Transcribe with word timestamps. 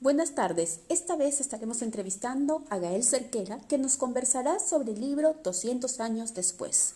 Buenas 0.00 0.36
tardes. 0.36 0.78
Esta 0.88 1.16
vez 1.16 1.40
estaremos 1.40 1.82
entrevistando 1.82 2.62
a 2.70 2.78
Gael 2.78 3.02
Cerquera, 3.02 3.58
que 3.68 3.78
nos 3.78 3.96
conversará 3.96 4.60
sobre 4.60 4.92
el 4.92 5.00
libro 5.00 5.34
200 5.42 5.98
años 5.98 6.34
después. 6.34 6.94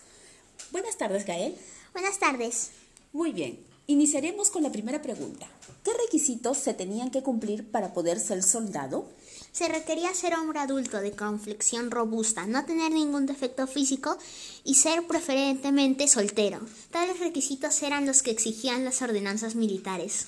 Buenas 0.70 0.98
tardes, 0.98 1.26
Gael. 1.26 1.56
Buenas 1.92 2.20
tardes. 2.20 2.70
Muy 3.12 3.32
bien. 3.32 3.58
Iniciaremos 3.88 4.50
con 4.50 4.62
la 4.62 4.70
primera 4.70 5.02
pregunta. 5.02 5.48
¿Qué 5.82 5.90
requisitos 6.04 6.58
se 6.58 6.74
tenían 6.74 7.10
que 7.10 7.24
cumplir 7.24 7.68
para 7.68 7.92
poder 7.92 8.20
ser 8.20 8.44
soldado? 8.44 9.08
Se 9.50 9.66
requería 9.66 10.14
ser 10.14 10.34
hombre 10.34 10.60
adulto 10.60 11.00
de 11.00 11.10
complexión 11.10 11.90
robusta, 11.90 12.46
no 12.46 12.64
tener 12.64 12.92
ningún 12.92 13.26
defecto 13.26 13.66
físico 13.66 14.16
y 14.62 14.76
ser 14.76 15.08
preferentemente 15.08 16.06
soltero. 16.06 16.60
Tales 16.92 17.18
requisitos 17.18 17.82
eran 17.82 18.06
los 18.06 18.22
que 18.22 18.30
exigían 18.30 18.84
las 18.84 19.02
ordenanzas 19.02 19.56
militares. 19.56 20.26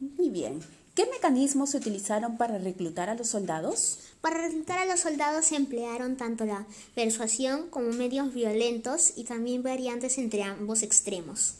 Muy 0.00 0.30
bien. 0.30 0.62
¿Qué 0.98 1.06
mecanismos 1.06 1.70
se 1.70 1.76
utilizaron 1.76 2.36
para 2.36 2.58
reclutar 2.58 3.08
a 3.08 3.14
los 3.14 3.28
soldados? 3.28 4.00
Para 4.20 4.38
reclutar 4.38 4.80
a 4.80 4.84
los 4.84 4.98
soldados 4.98 5.44
se 5.44 5.54
emplearon 5.54 6.16
tanto 6.16 6.44
la 6.44 6.66
persuasión 6.96 7.70
como 7.70 7.92
medios 7.92 8.34
violentos 8.34 9.12
y 9.14 9.22
también 9.22 9.62
variantes 9.62 10.18
entre 10.18 10.42
ambos 10.42 10.82
extremos. 10.82 11.54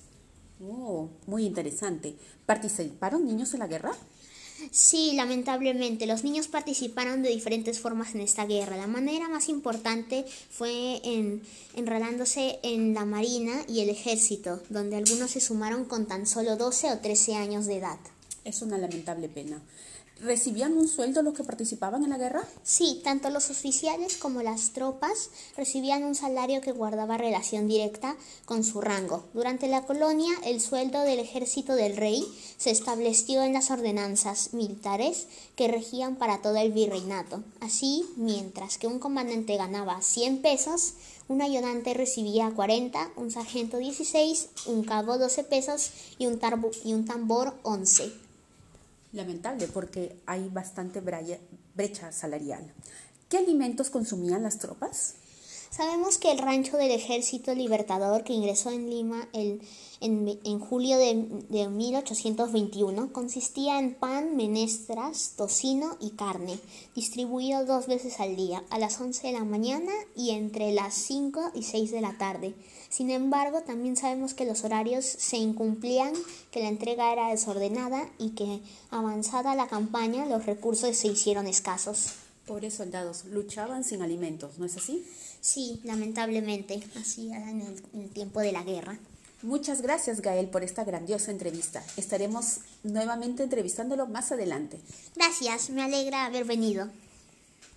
Oh, 0.61 1.09
muy 1.29 1.47
interesante. 1.47 2.17
¿Participaron 2.47 3.25
niños 3.25 3.55
en 3.55 3.61
la 3.61 3.69
guerra? 3.69 3.93
Sí, 4.73 5.13
lamentablemente, 5.15 6.09
los 6.09 6.25
niños 6.25 6.49
participaron 6.49 7.23
de 7.23 7.29
diferentes 7.29 7.79
formas 7.79 8.17
en 8.17 8.23
esta 8.23 8.45
guerra. 8.45 8.77
La 8.77 8.89
manera 8.89 9.29
más 9.29 9.49
importante 9.49 10.25
fue 10.51 11.01
en, 11.05 11.43
enredándose 11.77 12.59
en 12.65 12.93
la 12.93 13.05
marina 13.05 13.63
y 13.69 13.83
el 13.83 13.91
ejército, 13.91 14.61
donde 14.69 14.97
algunos 14.97 15.31
se 15.31 15.41
sumaron 15.41 15.85
con 15.85 16.09
tan 16.09 16.27
solo 16.27 16.57
12 16.57 16.91
o 16.91 16.99
13 16.99 17.37
años 17.37 17.67
de 17.67 17.77
edad. 17.77 18.01
Es 18.45 18.63
una 18.63 18.79
lamentable 18.79 19.29
pena. 19.29 19.61
¿Recibían 20.21 20.77
un 20.77 20.89
sueldo 20.89 21.23
los 21.23 21.33
que 21.33 21.45
participaban 21.45 22.03
en 22.03 22.11
la 22.11 22.19
guerra? 22.19 22.43
Sí, 22.65 23.01
tanto 23.05 23.31
los 23.31 23.51
oficiales 23.51 24.17
como 24.17 24.43
las 24.43 24.73
tropas 24.73 25.31
recibían 25.57 26.03
un 26.03 26.17
salario 26.17 26.61
que 26.61 26.73
guardaba 26.73 27.17
relación 27.17 27.69
directa 27.69 28.17
con 28.45 28.65
su 28.65 28.81
rango. 28.81 29.23
Durante 29.33 29.69
la 29.69 29.83
colonia, 29.83 30.33
el 30.45 30.61
sueldo 30.61 31.03
del 31.03 31.21
ejército 31.21 31.77
del 31.77 31.97
rey 31.97 32.27
se 32.57 32.73
estableció 32.73 33.45
en 33.45 33.53
las 33.53 33.71
ordenanzas 33.71 34.55
militares 34.55 35.29
que 35.55 35.69
regían 35.69 36.17
para 36.17 36.43
todo 36.43 36.57
el 36.57 36.73
virreinato. 36.73 37.45
Así, 37.61 38.05
mientras 38.17 38.77
que 38.77 38.89
un 38.89 38.99
comandante 38.99 39.57
ganaba 39.57 40.03
100 40.03 40.43
pesos, 40.43 40.95
un 41.29 41.43
ayudante 41.43 41.95
recibía 41.95 42.51
40, 42.51 43.13
un 43.17 43.31
sargento 43.31 43.77
16, 43.77 44.49
un 44.67 44.83
cabo 44.83 45.19
12 45.19 45.45
pesos 45.45 45.91
y 46.19 46.27
un, 46.27 46.41
y 46.85 46.95
un 46.95 47.05
tambor 47.05 47.55
11 47.63 48.11
lamentable 49.13 49.67
porque 49.69 50.17
hay 50.27 50.49
bastante 50.49 51.01
brecha 51.75 52.13
salarial. 52.13 52.73
¿Qué 53.29 53.39
alimentos 53.39 53.91
consumían 53.91 54.43
las 54.43 54.59
tropas? 54.59 55.15
Sabemos 55.71 56.19
que 56.19 56.31
el 56.31 56.39
rancho 56.39 56.77
del 56.77 56.91
Ejército 56.91 57.55
Libertador 57.55 58.25
que 58.25 58.33
ingresó 58.33 58.71
en 58.71 58.89
Lima 58.89 59.29
el, 59.33 59.61
en, 60.01 60.61
julio 60.61 60.97
de, 60.97 61.27
de 61.49 61.69
1821 61.69 63.13
consistía 63.13 63.79
en 63.79 63.95
pan, 63.95 64.37
menestras, 64.37 65.35
tocino 65.37 65.97
y 66.01 66.11
carne, 66.11 66.59
distribuido 66.95 67.65
dos 67.65 67.87
veces 67.87 68.19
al 68.21 68.35
día, 68.35 68.65
a 68.71 68.79
las 68.79 69.01
11 69.01 69.27
de 69.27 69.33
la 69.35 69.45
mañana 69.45 69.93
y 70.17 70.31
entre 70.31 70.73
las 70.73 70.95
5 70.95 71.53
y 71.55 71.65
6 71.65 71.91
de 71.91 72.01
la 72.01 72.17
tarde. 72.17 72.55
Sin 72.89 73.11
embargo, 73.11 73.61
también 73.61 73.97
sabemos 73.97 74.35
que 74.35 74.47
los 74.47 74.65
horarios 74.65 75.05
se 75.05 75.37
incumplían, 75.37 76.13
que 76.51 76.63
la 76.63 76.69
entrega 76.69 77.13
era 77.13 77.29
desordenada 77.29 78.09
y 78.19 78.31
que, 78.31 78.61
avanzada 78.91 79.55
la 79.55 79.69
campaña, 79.69 80.25
los 80.25 80.47
recursos 80.47 80.97
se 80.97 81.09
hicieron 81.09 81.47
escasos. 81.47 82.28
Pobres 82.49 82.75
soldados, 82.75 83.27
luchaban 83.27 83.85
sin 83.85 84.03
alimentos, 84.03 84.59
¿no 84.59 84.65
es 84.65 84.77
así? 84.77 85.05
Sí, 85.41 85.81
lamentablemente, 85.85 86.83
así 86.99 87.31
en 87.31 87.61
el, 87.61 87.83
en 87.93 88.01
el 88.01 88.09
tiempo 88.09 88.41
de 88.41 88.53
la 88.53 88.65
guerra. 88.65 88.99
Muchas 89.43 89.83
gracias, 89.83 90.21
Gael, 90.21 90.49
por 90.49 90.65
esta 90.65 90.83
grandiosa 90.83 91.31
entrevista. 91.31 91.85
Estaremos 91.97 92.61
nuevamente 92.83 93.45
entrevistándolo 93.45 94.07
más 94.07 94.33
adelante. 94.33 94.81
Gracias, 95.15 95.71
me 95.71 95.83
alegra 95.83 96.25
haber 96.25 96.45
venido. 96.45 96.89